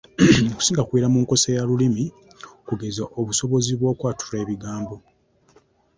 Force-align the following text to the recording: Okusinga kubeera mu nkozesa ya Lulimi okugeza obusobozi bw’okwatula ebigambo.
Okusinga 0.53 0.85
kubeera 0.85 1.11
mu 1.13 1.19
nkozesa 1.23 1.47
ya 1.55 1.67
Lulimi 1.69 2.05
okugeza 2.61 3.03
obusobozi 3.19 3.71
bw’okwatula 3.79 4.35
ebigambo. 4.43 4.95